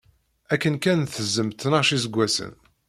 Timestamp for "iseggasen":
1.97-2.53